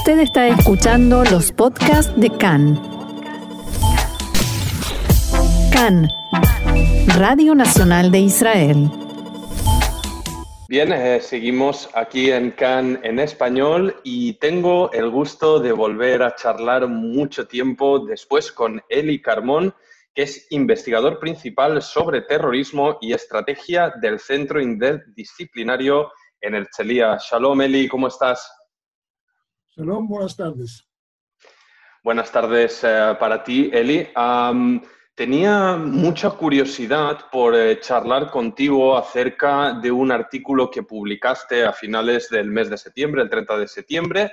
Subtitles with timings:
[0.00, 2.80] Usted está escuchando los podcasts de CAN.
[5.70, 6.08] CAN,
[7.18, 8.88] Radio Nacional de Israel.
[10.70, 16.34] Bien, eh, seguimos aquí en CAN en español y tengo el gusto de volver a
[16.34, 19.74] charlar mucho tiempo después con Eli Carmón,
[20.14, 26.10] que es investigador principal sobre terrorismo y estrategia del Centro Interdisciplinario
[26.40, 27.18] en el Chelía.
[27.20, 28.50] Shalom, Eli, ¿cómo estás?
[29.80, 30.86] Shalom, buenas tardes.
[32.04, 34.08] Buenas tardes eh, para ti, Eli.
[35.14, 42.28] tenía mucha curiosidad por eh, charlar contigo acerca de un artículo que publicaste a finales
[42.28, 44.32] del mes de septiembre, el 30 de septiembre,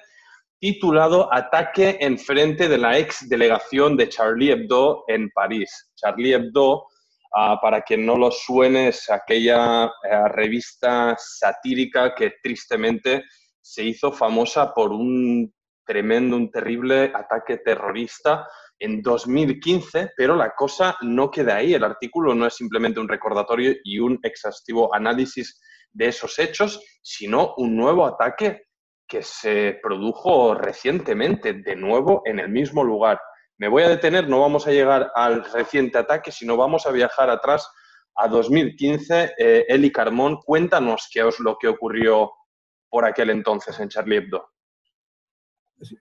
[0.59, 5.93] titulado Ataque en frente de la ex delegación de Charlie Hebdo en París.
[5.95, 6.87] Charlie Hebdo,
[7.33, 13.23] ah, para quien no lo suene, es aquella eh, revista satírica que tristemente
[13.67, 15.53] se hizo famosa por un
[15.85, 18.47] tremendo, un terrible ataque terrorista
[18.79, 21.73] en 2015, pero la cosa no queda ahí.
[21.73, 25.59] El artículo no es simplemente un recordatorio y un exhaustivo análisis
[25.91, 28.67] de esos hechos, sino un nuevo ataque
[29.05, 33.19] que se produjo recientemente, de nuevo en el mismo lugar.
[33.57, 37.29] Me voy a detener, no vamos a llegar al reciente ataque, sino vamos a viajar
[37.29, 37.69] atrás
[38.15, 39.33] a 2015.
[39.37, 42.31] Eh, Eli Carmón, cuéntanos qué es lo que ocurrió
[42.89, 44.49] por aquel entonces en Charlie Hebdo?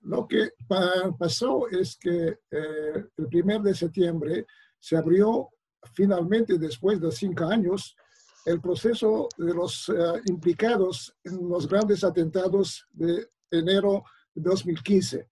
[0.02, 0.50] Lo que
[1.18, 4.46] pasó es que eh, el primer de septiembre
[4.78, 5.50] se abrió
[5.92, 7.94] finalmente, después de cinco años,
[8.46, 15.18] el proceso de los eh, implicados en los grandes atentados de enero de 2015.
[15.18, 15.28] Eh,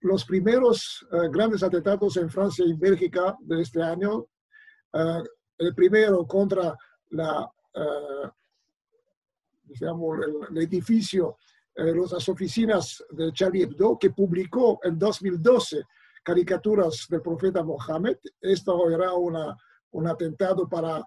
[0.00, 4.26] los primeros grandes atentados en Francia y Bélgica de este año,
[5.58, 6.74] el primero contra
[7.10, 7.48] la
[9.78, 10.18] digamos,
[10.50, 11.36] el, edificio,
[11.74, 15.82] eh, las oficinas de Charlie Hebdo, que publicó en 2012
[16.22, 18.18] caricaturas del profeta Mohammed.
[18.40, 19.56] Esto era una,
[19.92, 20.98] un atentado para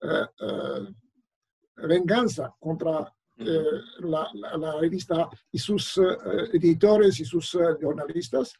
[0.00, 3.12] eh, eh, venganza contra
[3.98, 5.98] la, la, revista y sus
[6.52, 8.52] editores y sus jornalistas.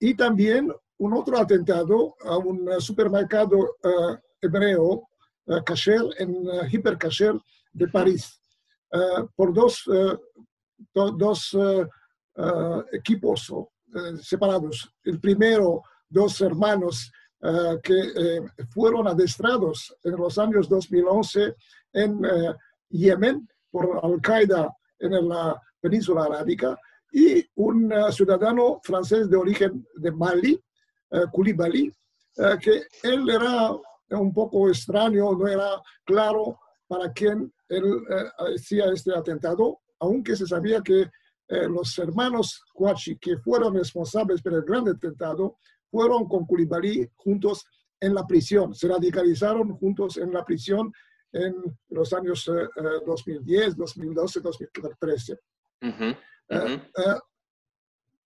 [0.00, 3.76] y también un otro atentado a un supermercado
[4.40, 5.08] hebreo,
[5.66, 7.34] Kasher, en Hiper Kasher
[7.72, 8.41] de París.
[8.92, 10.18] Eh, por dos, eh,
[10.92, 11.88] dos eh,
[12.92, 13.52] equipos
[14.20, 14.90] separados.
[15.04, 17.10] El primero, dos hermanos
[17.82, 21.56] que fueron adestrados en los años 2011
[21.92, 22.22] en
[22.88, 26.78] Yemen por Al-Qaeda en la península arábica
[27.12, 30.62] y un ciudadano francés de origen de Mali,
[31.32, 31.92] Koulibaly,
[32.62, 33.72] que él era
[34.10, 40.46] un poco extraño, no era claro para quién él eh, hacía este atentado, aunque se
[40.46, 41.10] sabía que
[41.48, 45.56] eh, los hermanos Huachi, que fueron responsables por el gran atentado,
[45.90, 47.64] fueron con Koulibaly juntos
[47.98, 50.92] en la prisión, se radicalizaron juntos en la prisión
[51.32, 51.54] en
[51.88, 52.50] los años
[53.06, 55.38] 2010, 2012, 2013.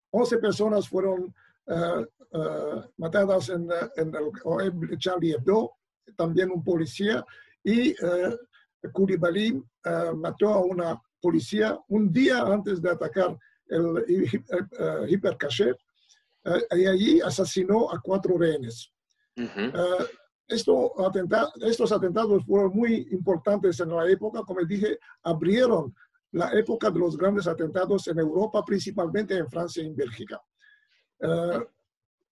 [0.09, 1.33] 11 personas fueron
[1.67, 2.05] eh,
[2.97, 5.71] matadas en, en, el Charlie Hebdo,
[6.17, 7.25] también un policía,
[7.63, 7.95] y
[8.91, 14.05] Koulibaly uh, mató a una policía un día antes de atacar el,
[15.09, 15.77] hipercacher
[16.45, 18.91] uh, y allí asesinó a cuatro rehenes.
[19.35, 20.03] Uh,
[20.47, 20.93] esto,
[21.61, 25.93] estos atentados fueron muy importantes en la época, como dije, abrieron
[26.31, 30.41] la época de los grandes atentados en Europa, principalmente en Francia y en Bélgica.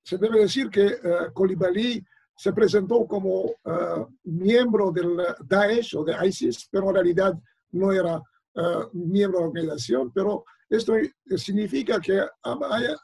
[0.02, 0.98] se debe decir que
[1.34, 2.06] Koulibaly
[2.36, 7.34] se presentó como uh, miembro del Daesh o de ISIS, pero en realidad
[7.72, 10.94] no era uh, miembro de la organización, pero esto
[11.38, 12.26] significa que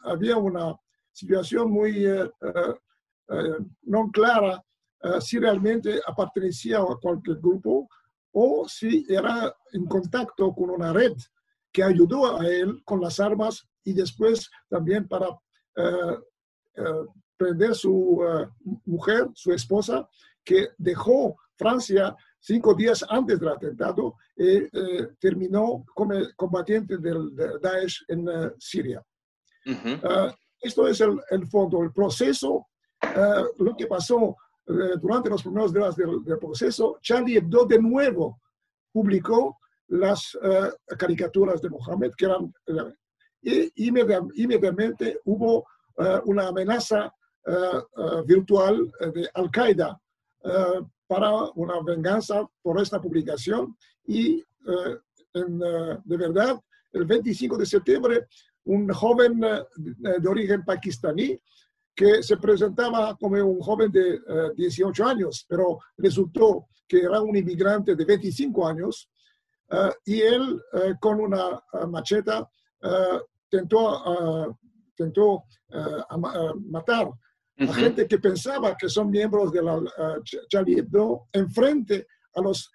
[0.03, 0.75] había una
[1.13, 2.29] situación muy uh,
[3.83, 4.61] no clara
[5.19, 7.87] si realmente pertenecía a cualquier grupo
[8.33, 11.13] o si era en contacto con una red
[11.71, 15.29] que ayudó a él con las armas y después también para
[17.41, 18.47] prender su eh,
[18.85, 20.07] mujer, su esposa,
[20.43, 24.69] que dejó Francia cinco días antes del atentado y eh,
[25.19, 29.03] terminó como combatiente del, Daesh en eh, Siria.
[30.61, 32.67] esto es el, el, fondo, el proceso,
[33.57, 34.37] lo que pasó
[35.01, 38.39] durante los primeros días del, proceso, Charlie Hebdo de nuevo
[38.91, 39.57] publicó
[39.87, 40.37] las
[40.97, 42.53] caricaturas de Mohammed, que eran,
[43.41, 45.65] y inmediatamente hubo
[46.25, 47.20] una amenaza eh, eh,
[48.25, 49.99] virtual eh, de Al-Qaeda
[51.07, 53.75] para una venganza por esta publicación.
[54.07, 56.59] Y de verdad
[56.93, 58.27] el 25 de septiembre
[58.65, 61.39] un joven de origen pakistaní
[61.95, 64.19] que se presentaba como un joven de
[64.55, 69.09] 18 años, pero resultó que era un inmigrante de 25 años
[70.05, 70.61] y él
[70.99, 72.49] con una macheta
[73.49, 74.57] tentó,
[74.95, 75.43] tentó
[76.59, 77.11] matar
[77.61, 79.87] a gente que pensaba que son miembros de la uh,
[80.49, 82.71] Charlie Hebdo enfrente a los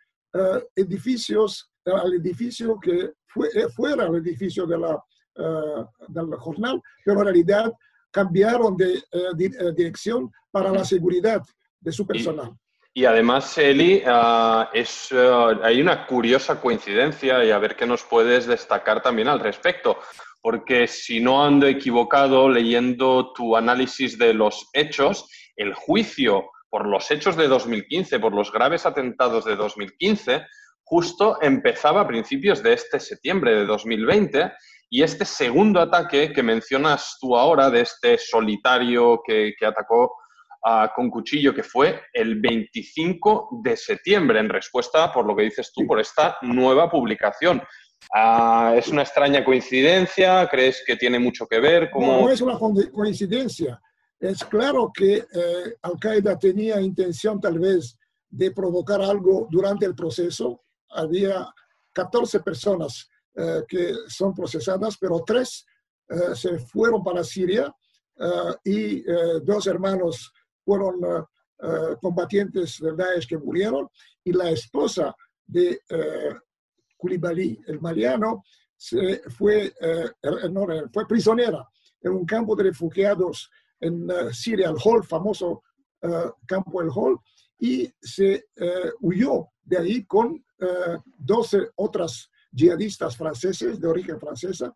[0.75, 5.03] edificios, al edificio que fue, eh, fuera el edificio de la,
[6.09, 7.73] del jornal, pero en realidad
[8.11, 9.03] cambiaron de,
[9.35, 11.41] de dirección para la seguridad
[11.81, 12.53] de su personal.
[12.97, 18.03] Y además, Eli, ah, es, ah, hay una curiosa coincidencia y a ver qué nos
[18.03, 19.99] puedes destacar también al respecto.
[20.46, 27.10] Porque si no ando equivocado leyendo tu análisis de los hechos, el juicio por los
[27.10, 30.46] hechos de 2015, por los graves atentados de 2015,
[30.84, 34.52] justo empezaba a principios de este septiembre de 2020
[34.88, 40.14] y este segundo ataque que mencionas tú ahora, de este solitario que, que atacó
[40.94, 45.87] con cuchillo, que fue el 25 de septiembre, en respuesta, por lo que dices tú,
[45.87, 47.62] por esta nueva publicación.
[48.14, 50.46] Ah, ¿Es una extraña coincidencia?
[50.48, 51.90] ¿Crees que tiene mucho que ver?
[51.94, 53.81] No, es una coincidencia.
[54.19, 57.98] Es claro que eh, Al-Qaeda tenía intención tal vez
[58.28, 60.62] de provocar algo durante el proceso.
[60.90, 61.46] Había
[61.93, 65.66] 14 personas eh, que son procesadas, pero tres
[66.08, 67.75] eh, se fueron para Siria
[68.64, 69.02] y
[69.44, 70.32] dos hermanos
[70.66, 71.25] fueron eh,
[71.62, 73.88] eh, combatientes del Daesh que murieron
[74.25, 75.14] y la esposa
[75.46, 75.81] de
[76.98, 78.44] uh, el mariano,
[78.76, 79.72] se fue,
[80.93, 81.66] fue prisionera
[82.02, 83.50] en un campo de refugiados
[83.81, 85.62] en Siria, el Hol, famoso
[86.46, 87.19] campo El Hol,
[87.58, 88.48] y se
[89.00, 90.44] huyó de ahí con
[91.16, 94.75] 12 otras yihadistas franceses de origen francesa,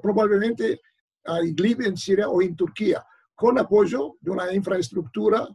[0.00, 0.80] probablemente
[1.24, 3.04] a Idlib en Siria o en Turquía
[3.34, 5.48] con apoyo de una infraestructura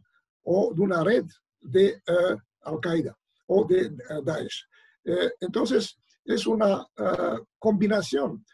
[0.44, 1.25] o de una red
[1.62, 3.18] de eh, Al-Qaeda
[3.48, 3.92] o de eh,
[4.25, 4.65] Daesh.
[5.07, 6.86] Eh, entonces, es una
[7.57, 8.45] combinación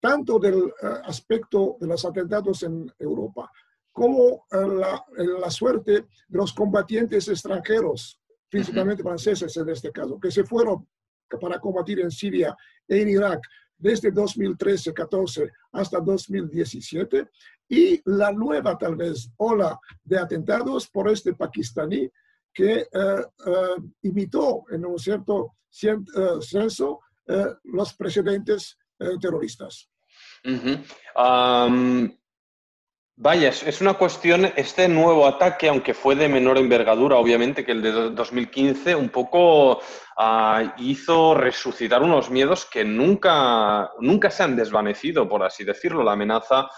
[0.00, 0.72] tanto del
[1.04, 3.52] aspecto de los atentados en Europa
[3.92, 6.06] como la, la, suerte de
[6.38, 8.18] los combatientes extranjeros,
[8.48, 10.88] principalmente franceses en este caso, que se fueron
[11.38, 12.56] para combatir en Siria
[12.88, 13.42] e en Irak
[13.76, 17.28] desde 2013-14 hasta 2017
[17.68, 22.10] y la nueva tal vez ola de atentados por este pakistaní
[22.52, 27.00] que eh, eh, imitó en un cierto uh, senso
[27.64, 28.76] los precedentes
[29.20, 29.88] terroristas.
[33.14, 37.80] Vaya, es una cuestión, este nuevo ataque, aunque fue de menor envergadura, obviamente, que el
[37.80, 39.80] de 2015, un poco
[40.18, 46.02] ah, hizo resucitar unos miedos que nunca, nunca se han desvanecido, por así decirlo.
[46.02, 46.68] La amenaza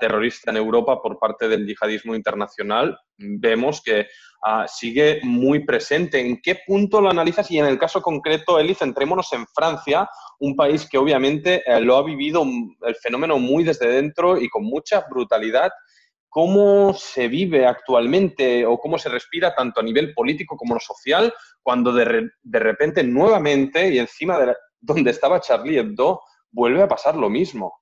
[0.00, 4.08] terrorista en Europa por parte del yihadismo internacional, vemos que
[4.42, 6.20] ah, sigue muy presente.
[6.20, 7.50] ¿En qué punto lo analizas?
[7.50, 10.08] Y en el caso concreto, Eli, centrémonos en Francia,
[10.40, 12.44] un país que obviamente eh, lo ha vivido
[12.82, 15.70] el fenómeno muy desde dentro y con mucha brutalidad.
[16.28, 21.32] ¿Cómo se vive actualmente o cómo se respira tanto a nivel político como social
[21.62, 26.20] cuando de, repente nuevamente y encima de donde estaba Charlie Hebdo
[26.50, 27.80] vuelve a pasar lo mismo?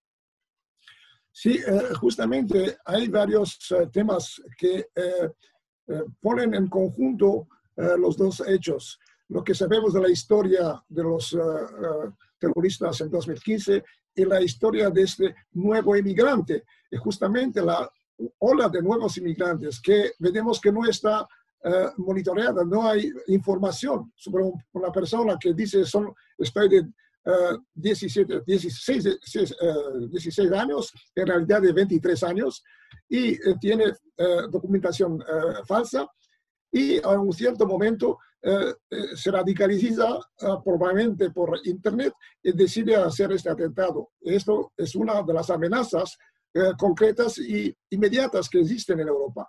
[1.33, 4.87] Sí, eh, justamente hay varios eh, temas que
[6.21, 8.99] ponen en conjunto los dos hechos.
[9.29, 11.37] Lo que sabemos de la historia de los
[12.39, 16.65] terroristas en 2015 y la historia de este nuevo inmigrante.
[16.91, 17.91] Y justamente la
[18.39, 21.27] ola de nuevos inmigrantes que vemos que no está
[21.65, 26.87] eh, monitoreada, no hay información sobre una persona que dice son, estoy de
[27.75, 29.19] 17, 16,
[30.11, 32.63] 16, años, en realidad de 23 años,
[33.09, 33.85] y eh, tiene
[34.17, 35.23] eh, documentación
[35.67, 36.09] falsa,
[36.73, 40.21] y a un cierto momento eh, eh, se radicaliza
[40.63, 44.11] probablemente por Internet y decide hacer este atentado.
[44.21, 46.17] Esto es una de las amenazas
[46.55, 49.49] eh, concretas y inmediatas que existen en Europa.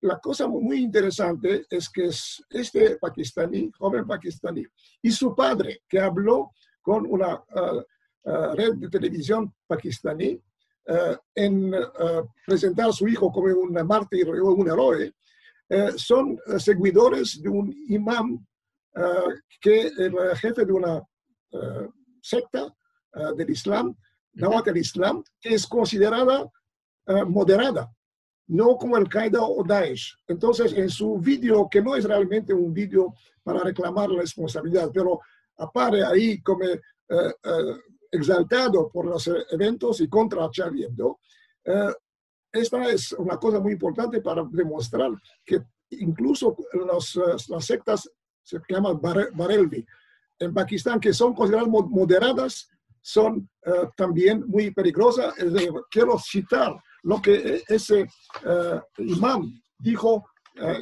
[0.00, 2.08] la cosa muy interesante es que
[2.50, 4.64] este pakistaní, joven pakistaní,
[5.02, 7.82] y su padre, que habló con una ah,
[8.24, 10.40] ah, red de televisión pakistaní,
[11.34, 11.74] en
[12.46, 15.12] presentar a su hijo como un mártir o un héroe,
[15.68, 18.46] eh, son eh, seguidores de un imán
[18.94, 19.00] eh,
[19.60, 21.02] que es el jefe de una
[22.20, 22.74] secta
[23.34, 23.96] del Islam,
[24.34, 26.50] Nawat al-Islam, que es considerada
[27.26, 27.90] moderada,
[28.48, 30.14] no como Al-Qaeda o Daesh.
[30.26, 35.20] Entonces, en su vídeo, que no es realmente un vídeo para reclamar la responsabilidad, pero
[35.56, 36.64] apare ahí como
[38.10, 41.20] exaltado por los eventos y contra Charlie Hebdo.
[42.52, 45.10] esta es una cosa muy importante para demostrar
[45.44, 48.10] que incluso los, las sectas
[48.42, 49.84] se llaman Barelvi
[50.38, 52.68] en Pakistán, que son consideradas moderadas,
[53.00, 53.48] son
[53.96, 55.34] también muy peligrosas.
[55.90, 58.06] quiero citar lo que ese
[58.98, 60.24] imán dijo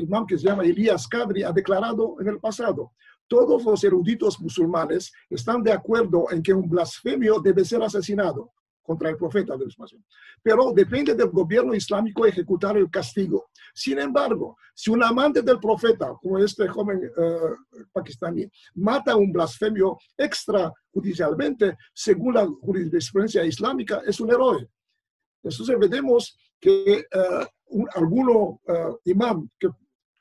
[0.00, 2.93] imam que se llama Elías Kadri ha declarado en el pasado.
[3.28, 8.52] Todos los eruditos musulmanes están de acuerdo en que un blasfemio debe ser asesinado
[8.85, 9.87] contra el profeta de la
[10.43, 13.47] Pero depende del gobierno islámico ejecutar el castigo.
[13.75, 19.97] Sin embargo, si un amante del profeta, como este joven uh, pakistaní, mata un blasfemio
[20.16, 24.69] extrajudicialmente, según la jurisprudencia islámica, es un héroe.
[25.43, 27.45] Entonces vemos que uh,
[27.78, 28.61] un, alguno
[29.04, 29.69] imam que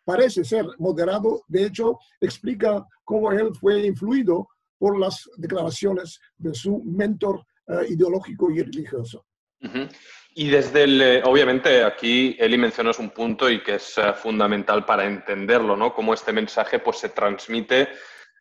[0.04, 6.82] parece ser moderado, de hecho, explica cómo él fue influido por las declaraciones de su
[6.84, 9.26] mentor uh, ideológico y religioso.
[9.62, 9.90] Uh -huh.
[10.36, 14.84] Y desde el, eh, obviamente aquí Eli mencionó un punto y que es uh, fundamental
[14.84, 15.94] para entenderlo, ¿no?
[15.94, 17.88] Cómo este mensaje pues se transmite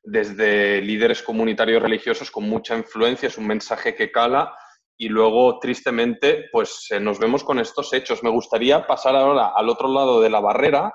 [0.02, 4.52] desde líderes comunitarios religiosos con mucha influencia, es un mensaje que cala
[4.96, 8.22] y luego, tristemente, pues eh, nos vemos con estos hechos.
[8.22, 10.94] Me gustaría pasar ahora al otro lado de la barrera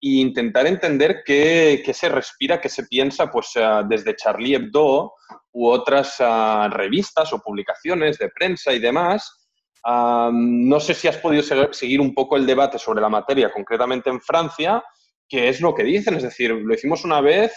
[0.00, 5.12] intentar entender qué, qué se respira, qué se piensa pues, uh, desde Charlie Hebdo
[5.52, 9.36] u otras uh, revistas o publicaciones de prensa y demás.
[9.82, 11.42] No sé si has podido
[11.72, 14.84] seguir un poco el debate sobre la materia, concretamente en Francia,
[15.26, 16.14] qué es lo que dicen.
[16.16, 17.52] Es decir, lo hicimos una vez,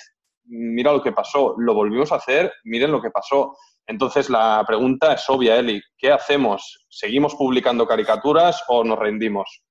[0.45, 3.57] mira lo que pasó, lo volvimos a hacer, miren lo que pasó.
[3.85, 5.81] Entonces la pregunta es obvia, Eli.
[5.97, 6.85] ¿Qué hacemos?
[6.89, 9.61] ¿Seguimos publicando caricaturas o nos rendimos?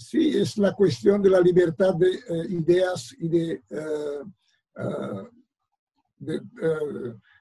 [0.00, 5.28] Sí, es la cuestión de la libertad de uh, ideas y de, uh,
[6.16, 6.40] de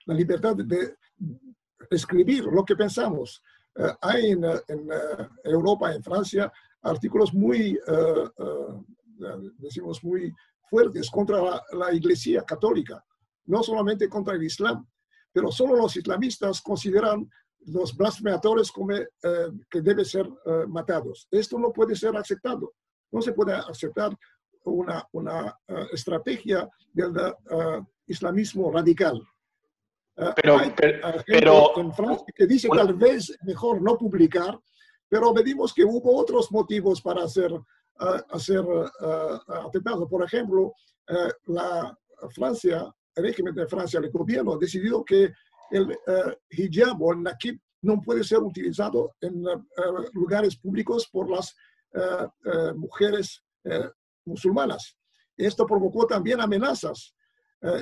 [0.06, 0.96] la libertad de
[1.90, 3.42] escribir lo que pensamos.
[4.02, 4.90] hay en, en
[5.46, 6.52] Europa, en Francia,
[6.82, 7.80] artículos muy,
[9.58, 10.34] decimos, muy
[10.70, 13.04] fuertes contra la, la Iglesia católica,
[13.46, 14.86] no solamente contra el Islam,
[15.32, 17.30] pero solo los islamistas consideran
[17.68, 19.08] los blasfemadores como eh,
[19.70, 21.28] que deben ser eh, matados.
[21.32, 22.74] Esto no puede ser aceptado.
[23.12, 24.16] No se puede aceptar
[24.64, 29.18] una, una uh, estrategia del uh, islamismo radical.
[30.16, 32.86] Uh, pero, hay, pero, pero, en Francia que dice bueno.
[32.86, 34.60] tal vez mejor no publicar,
[35.08, 37.52] pero vimos que hubo otros motivos para hacer,
[38.30, 38.64] hacer
[39.48, 40.08] atentado.
[40.08, 40.74] Por ejemplo,
[41.48, 41.98] la
[42.30, 45.32] Francia el régimen de Francia, el gobierno, ha decidido que
[45.72, 49.64] el uh, hijab o el nakib no puede ser utilizado en uh,
[50.14, 51.56] lugares públicos por las
[51.94, 53.44] uh, mujeres
[54.26, 54.98] musulmanas.
[55.36, 57.14] Esto provocó también amenazas.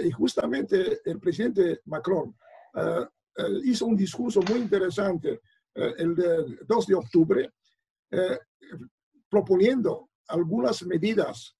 [0.03, 2.35] y justamente el presidente Macron
[3.63, 5.39] hizo un discurso muy interesante
[5.75, 7.53] el de 2 de octubre,
[9.29, 11.55] proponiendo algunas medidas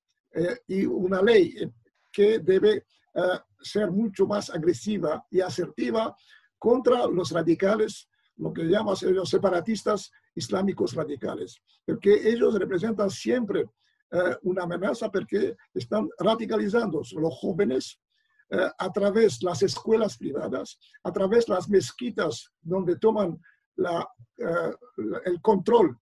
[0.67, 1.71] y una ley
[2.11, 2.85] que debe
[3.61, 6.15] ser mucho más agresiva y asertiva
[6.57, 14.35] contra los radicales, lo que llaman los separatistas islámicos radicales, porque ellos representan siempre uh,
[14.43, 17.99] una amenaza porque están radicalizando los jóvenes
[18.51, 23.39] uh, a través de las escuelas privadas, a través de las mezquitas donde toman
[23.75, 24.07] la,
[25.25, 25.99] el control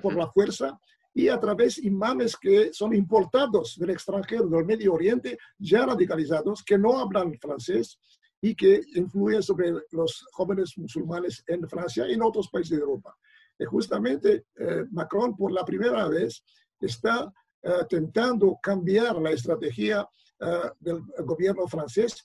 [0.00, 0.78] por la fuerza
[1.18, 6.78] y a través imanes que son importados del extranjero, del Medio Oriente, ya radicalizados, que
[6.78, 7.98] no hablan francés
[8.40, 13.16] y que influyen sobre los jóvenes musulmanes en Francia y en otros países de Europa.
[13.58, 16.44] Y justamente eh, Macron, por la primera vez,
[16.80, 17.32] está
[17.64, 20.08] eh, tentando cambiar la estrategia
[20.38, 22.24] eh, del gobierno francés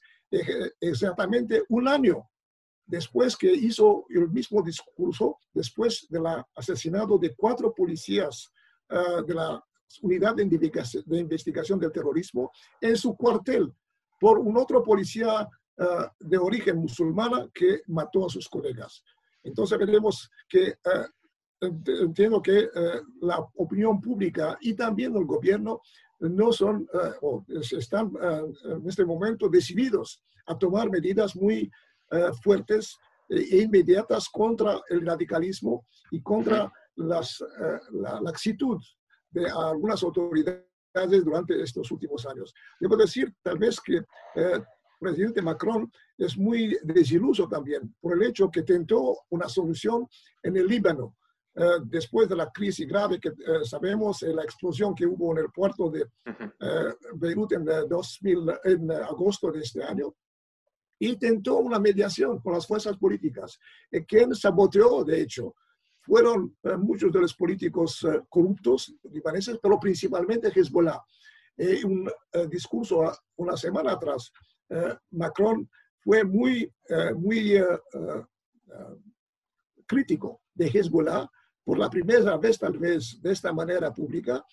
[0.79, 2.29] exactamente un año
[2.85, 8.51] después que hizo el mismo discurso, después del asesinato de cuatro policías
[8.93, 9.63] uh, de la
[10.01, 13.71] Unidad de Investigación, de Investigación, del Terrorismo en su cuartel
[14.19, 15.47] por un otro policía
[15.77, 15.83] uh,
[16.19, 19.03] de origen musulmana que mató a sus colegas.
[19.43, 21.67] Entonces veremos que uh,
[22.01, 22.67] entiendo que
[23.21, 25.79] la opinión pública y también el gobierno
[26.19, 26.85] no son
[27.21, 28.11] o están
[28.65, 31.71] en este momento decididos a tomar medidas muy
[32.43, 32.97] fuertes
[33.29, 38.79] e inmediatas contra el radicalismo y contra las, uh, la laxitud
[39.31, 40.65] de algunas autoridades
[41.23, 42.53] durante estos últimos años.
[42.79, 44.63] Debo decir, tal vez que el eh,
[44.99, 50.07] presidente Macron es muy desiluso también por el hecho que tentó una solución
[50.43, 51.15] en el Líbano.
[51.55, 55.51] Uh, después de la crisis grave que uh, sabemos, la explosión que hubo en el
[55.51, 56.03] puerto de
[57.15, 60.15] Beirut en, 2000, en agosto de este año,
[60.99, 63.59] intentó una mediación con las fuerzas políticas.
[63.91, 65.53] Y quien saboteó, de hecho,
[66.03, 71.01] fueron eh, muchos de los políticos eh, corruptos libaneses, pero principalmente Hezbollah.
[71.55, 74.31] En un eh, discurso una semana atrás,
[75.11, 75.69] Macron
[75.99, 76.73] fue muy,
[77.15, 77.61] muy
[79.85, 81.29] crítico de Hezbollah
[81.63, 84.43] por la primera vez, tal vez, de esta manera pública.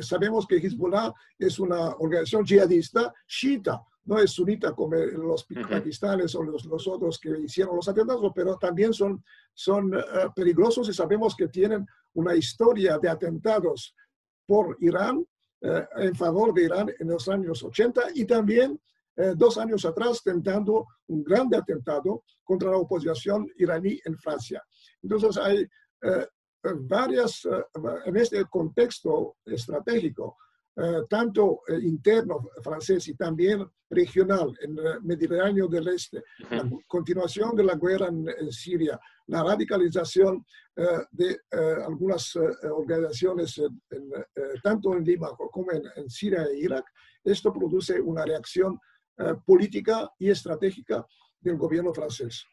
[0.00, 6.42] sabemos que Hezbollah es una organización jihadista chiita, no es sunita como los pakistanes o
[6.42, 9.22] los, otros que hicieron los atentados, pero también son,
[9.54, 10.00] son eh,
[10.34, 13.94] peligrosos y sabemos que tienen una historia de atentados
[14.46, 15.24] por Irán,
[15.60, 18.80] eh, en favor de Irán en los años 80 y también
[19.16, 24.62] eh, dos años atrás tentando un grande atentado contra la oposición iraní en Francia.
[25.02, 25.68] Entonces hay
[26.80, 27.46] varias,
[28.04, 30.36] en este contexto estratégico,
[30.74, 37.54] eh, tanto eh, interno francés y también regional en el Mediterráneo del Este, la continuación
[37.54, 41.38] de la guerra en, Siria, la radicalización eh, de
[41.86, 43.60] algunas organizaciones
[44.62, 46.86] tanto en Lima como en, Siria e Irak,
[47.22, 48.80] esto produce una reacción
[49.44, 51.06] política y estratégica
[51.38, 52.46] del gobierno francés.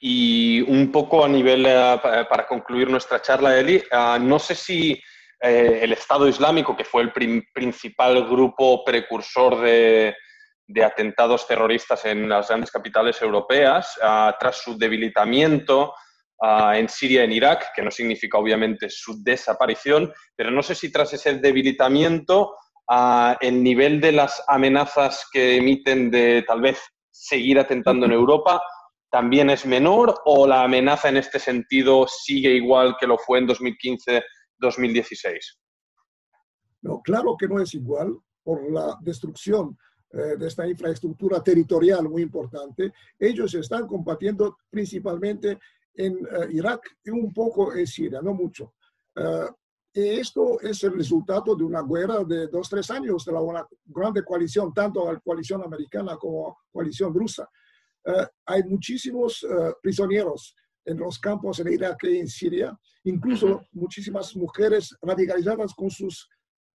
[0.00, 3.80] Y un poco a nivel, para concluir nuestra charla, Eli,
[4.22, 5.00] no sé si
[5.40, 7.12] eh, el Estado Islámico, que fue el
[7.52, 10.14] principal grupo precursor de,
[10.82, 15.94] atentados terroristas en las grandes capitales europeas, ah, tras su debilitamiento
[16.40, 20.74] ah, en Siria y en Irak, que no significa obviamente su desaparición, pero no sé
[20.74, 22.54] si tras ese debilitamiento
[22.88, 28.62] ah, el nivel de las amenazas que emiten de tal vez seguir atentando en Europa
[29.14, 33.46] también es menor o la amenaza en este sentido sigue igual que lo fue en
[33.46, 34.24] 2015
[34.58, 35.58] 2016?
[36.82, 39.76] No, claro que no es igual por la destrucción
[40.10, 42.92] eh, de esta infraestructura territorial muy importante.
[43.18, 45.58] Ellos están combatiendo principalmente
[45.94, 48.74] en eh, Irak y un poco en Siria, no mucho.
[49.16, 49.48] Uh,
[49.92, 54.24] esto es el resultado de una guerra de dos, tres años de la una grande
[54.24, 57.48] coalición, tanto la coalición americana como la coalición rusa.
[58.44, 59.46] hay muchísimos
[59.80, 66.28] prisioneros en los campos en Irak y en Siria, incluso muchísimas mujeres radicalizadas con sus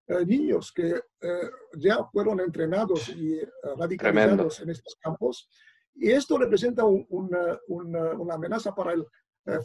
[0.08, 5.48] eh, niños que eh, ya fueron entrenados y eh, radicalizados en estos campos.
[5.94, 9.06] Y esto representa una, una, amenaza para el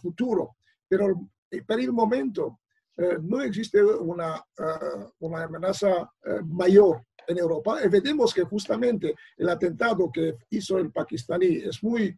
[0.03, 0.57] futuro,
[0.89, 1.31] pero
[1.67, 2.61] para el momento
[3.23, 4.41] no existe una,
[5.19, 6.09] una amenaza
[6.45, 7.79] mayor en Europa.
[7.85, 12.17] Y vemos que justamente el atentado que hizo el pakistaní es muy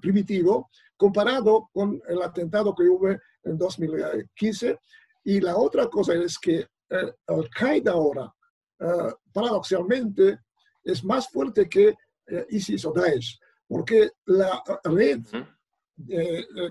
[0.00, 4.78] primitivo, comparado con el atentado que hubo en 2015.
[5.24, 8.34] Y la otra cosa es que eh, Al-Qaeda ahora,
[8.80, 10.40] eh, paradoxalmente,
[10.82, 11.94] es más fuerte que
[12.26, 15.20] eh, ISIS o Daesh, porque la red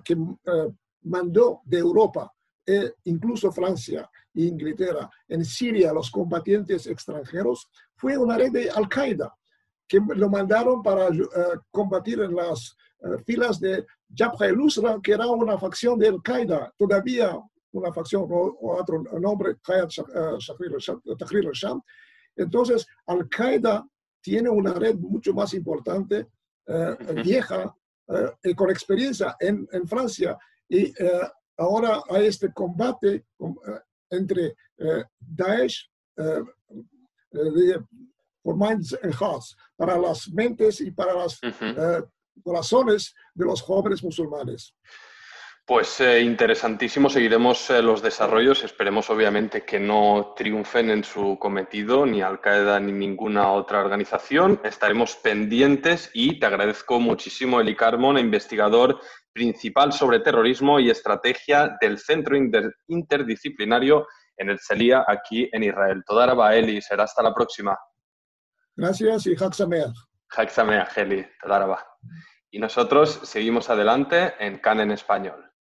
[0.04, 0.17] que
[1.04, 2.34] mandó de Europa,
[2.69, 9.34] e incluso Francia e Inglaterra, en Siria los combatientes extranjeros, fue una red de Al-Qaeda
[9.88, 11.10] que lo mandaron para
[11.71, 12.77] combatir en las
[13.25, 17.36] filas de Jabha el-Nusra, que era una facción de Al-Qaeda, todavía
[17.71, 19.89] una facción o, otro nombre, Hayat
[21.17, 21.82] Tahrir al-Sham.
[22.36, 23.88] Entonces, Al-Qaeda
[24.21, 26.27] tiene una red mucho más importante,
[26.67, 27.75] eh, vieja,
[28.08, 30.38] eh, y con experiencia en, en Francia.
[30.67, 31.21] Y eh,
[31.60, 33.26] ahora hay este combate
[34.10, 34.56] entre
[35.19, 35.89] Daesh
[38.41, 41.39] por minds and hearts, para las mentes y para las
[42.43, 44.74] corazones de los jóvenes musulmanes.
[45.69, 52.08] Pues eh, interesantísimo, seguiremos eh, los desarrollos, esperemos obviamente que no triunfen en su cometido
[52.08, 59.00] ni Al-Qaeda ni ninguna otra organización, estaremos pendientes y te agradezco muchísimo Eli Carmon, investigador
[59.33, 62.35] principal sobre terrorismo y estrategia del Centro
[62.87, 66.03] Interdisciplinario en el CELIA aquí en Israel.
[66.05, 67.77] Toda Eli, será hasta la próxima.
[68.75, 69.53] Gracias y Hak
[70.29, 71.85] Hak Eli, Todaraba.
[72.51, 75.48] Y nosotros seguimos adelante en CAN en español.